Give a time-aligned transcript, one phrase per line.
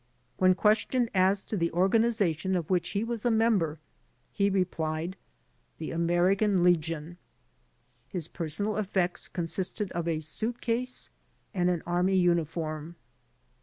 [0.37, 3.77] When questioned as to the organization of which he was a member,
[4.31, 5.15] he replied,
[5.77, 7.17] "The American Legion."
[8.09, 11.11] His personal effects consisted of a suitcase
[11.53, 12.95] and an Army uniform.